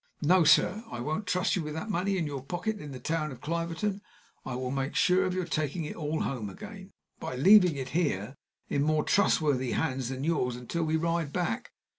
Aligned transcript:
No, 0.23 0.43
sir, 0.43 0.83
I 0.89 0.99
won't 0.99 1.27
trust 1.27 1.55
you 1.55 1.61
with 1.61 1.75
that 1.75 1.91
money 1.91 2.17
in 2.17 2.25
your 2.25 2.41
pocket 2.41 2.79
in 2.79 2.91
the 2.91 2.99
town 2.99 3.31
of 3.31 3.39
Cliverton. 3.39 4.01
I 4.43 4.55
will 4.55 4.71
make 4.71 4.95
sure 4.95 5.25
of 5.25 5.35
your 5.35 5.45
taking 5.45 5.85
it 5.85 5.95
all 5.95 6.21
home 6.21 6.49
again, 6.49 6.93
by 7.19 7.35
leaving 7.35 7.75
it 7.75 7.89
here 7.89 8.35
in 8.67 8.81
more 8.81 9.03
trustworthy 9.03 9.73
hands 9.73 10.09
than 10.09 10.23
yours 10.23 10.55
until 10.55 10.85
we 10.85 10.95
ride 10.97 11.31
back. 11.31 11.73